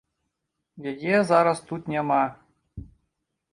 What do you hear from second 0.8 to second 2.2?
Яе зараз тут няма.